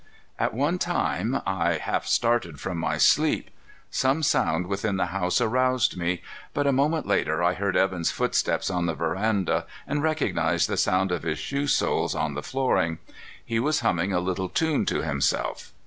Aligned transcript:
At 0.39 0.55
one 0.55 0.79
time 0.79 1.43
I 1.45 1.73
half 1.73 2.07
started 2.07 2.59
from 2.59 2.79
my 2.79 2.97
sleep. 2.97 3.51
Some 3.91 4.23
sound 4.23 4.65
within 4.65 4.97
the 4.97 5.05
house 5.13 5.39
aroused 5.39 5.95
me, 5.95 6.23
but 6.55 6.65
a 6.65 6.71
moment 6.71 7.05
later 7.05 7.43
I 7.43 7.53
heard 7.53 7.77
Evan's 7.77 8.09
footstep 8.09 8.63
on 8.71 8.87
the 8.87 8.95
veranda 8.95 9.67
and 9.85 10.01
recognized 10.01 10.67
the 10.67 10.75
sound 10.77 11.11
of 11.11 11.21
his 11.21 11.37
shoe 11.37 11.67
soles 11.67 12.15
on 12.15 12.33
the 12.33 12.41
flooring. 12.41 12.97
He 13.45 13.59
was 13.59 13.81
humming 13.81 14.11
a 14.11 14.19
little 14.19 14.49
tune 14.49 14.85
to 14.87 15.03
himself. 15.03 15.71